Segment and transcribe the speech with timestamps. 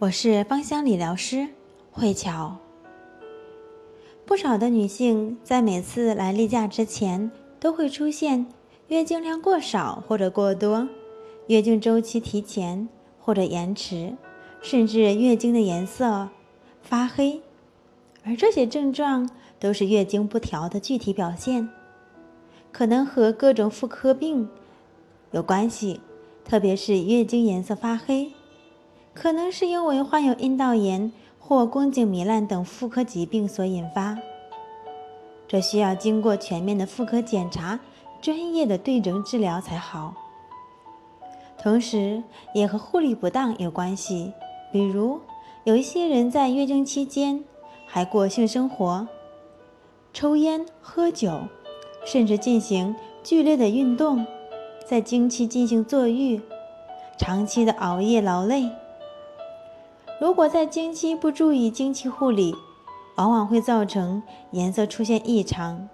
[0.00, 1.46] 我是芳香理疗师
[1.92, 2.56] 慧乔。
[4.24, 7.30] 不少的女性在每次来例假之前，
[7.60, 8.46] 都会出现
[8.88, 10.88] 月经量过少或者过多，
[11.48, 12.88] 月经周期提前
[13.20, 14.16] 或者延迟，
[14.62, 16.30] 甚至月经的颜色
[16.80, 17.42] 发黑，
[18.24, 19.28] 而这些症状
[19.58, 21.68] 都是月经不调的具体表现，
[22.72, 24.48] 可能和各种妇科病
[25.32, 26.00] 有关系，
[26.42, 28.32] 特别是月经颜色发黑。
[29.14, 34.16] 可能是因为患有阴道炎或宫颈糜烂等妇科疾病所引发，
[35.48, 37.80] 这需要经过全面的妇科检查、
[38.22, 40.14] 专业的对症治疗才好。
[41.58, 42.22] 同时，
[42.54, 44.32] 也和护理不当有关系，
[44.72, 45.20] 比如
[45.64, 47.44] 有一些人在月经期间
[47.86, 49.06] 还过性生活、
[50.14, 51.40] 抽烟、喝酒，
[52.06, 54.24] 甚至进行剧烈的运动，
[54.86, 56.40] 在经期进行坐浴，
[57.18, 58.70] 长期的熬夜劳累。
[60.20, 62.54] 如果在经期不注意经期护理，
[63.16, 65.88] 往往会造成颜色出现异常，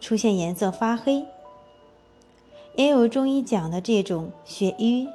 [0.00, 1.26] 出现颜色发黑。
[2.76, 5.08] 也有中医讲的这种血瘀，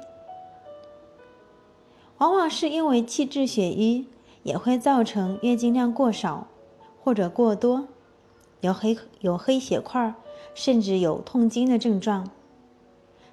[2.18, 4.04] 往往是因为气滞血瘀，
[4.42, 6.46] 也会造成月经量过少
[7.02, 7.88] 或者过多，
[8.60, 10.12] 有黑有黑血块，
[10.52, 12.28] 甚至有痛经的症状。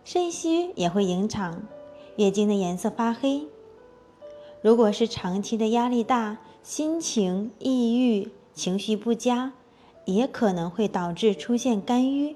[0.06, 1.62] 肾虚也会影响
[2.16, 3.46] 月经的颜色发黑。
[4.66, 9.54] 如果是长期的压力大、心情抑郁、情绪不佳，
[10.06, 12.36] 也可能会导致出现肝郁，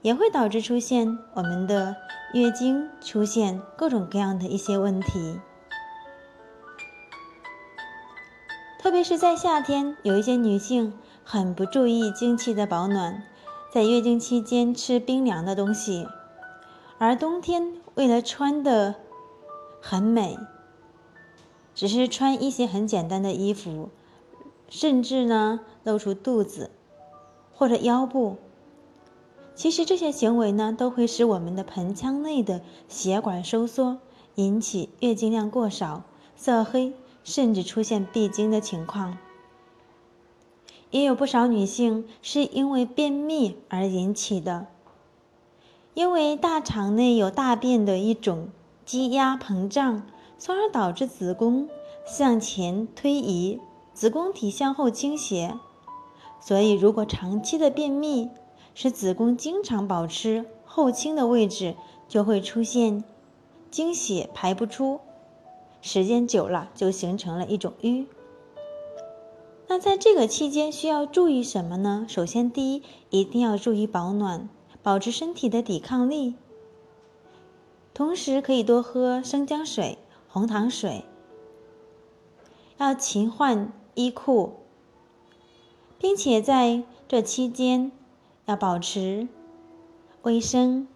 [0.00, 1.96] 也会导致出现我们的
[2.32, 5.38] 月经出现各种各样的一些问题。
[8.78, 13.22] 特别是在夏天，有一些女性很不注意经期的保暖，
[13.70, 16.08] 在月经期间吃冰凉的东西，
[16.96, 18.94] 而冬天为了穿的
[19.82, 20.38] 很美。
[21.74, 23.88] 只是穿一些很简单的衣服，
[24.68, 26.70] 甚至呢露出肚子
[27.54, 28.36] 或者腰部。
[29.54, 33.98] 其实这些行为呢，都会使我们的盆腔内的血管收缩，
[34.36, 36.04] 引起月经量过少、
[36.36, 39.18] 色黑，甚至出现闭经的情况。
[40.90, 44.66] 也有不少女性是因为便秘而引起的，
[45.94, 48.48] 因为大肠内有大便的一种
[48.84, 50.02] 积压膨胀。
[50.44, 51.68] 从而导致子宫
[52.04, 53.60] 向前推移，
[53.94, 55.56] 子宫体向后倾斜。
[56.40, 58.28] 所以，如果长期的便秘
[58.74, 61.76] 使子宫经常保持后倾的位置，
[62.08, 63.04] 就会出现
[63.70, 64.98] 经血排不出，
[65.80, 68.08] 时间久了就形成了一种瘀。
[69.68, 72.04] 那在这个期间需要注意什么呢？
[72.08, 74.48] 首先，第一，一定要注意保暖，
[74.82, 76.34] 保持身体的抵抗力，
[77.94, 79.98] 同时可以多喝生姜水。
[80.32, 81.04] 红糖水，
[82.78, 84.54] 要勤换衣裤，
[85.98, 87.92] 并且在这期间
[88.46, 89.28] 要保持
[90.22, 90.88] 卫生，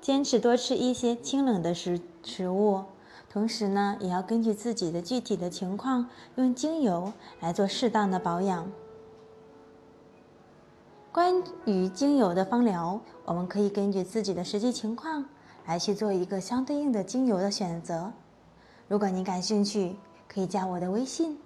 [0.00, 2.84] 坚持多吃一些清冷的食食物，
[3.28, 8.70] 同时呢，也要根据自己的具体的情况，用精油来做适当的保养。
[11.10, 15.26] 关于精油的芳疗，我们可以根据自己的实际情况。
[15.66, 18.12] 来去做一个相对应的精油的选择。
[18.88, 19.96] 如果你感兴趣，
[20.28, 21.38] 可以加我的微信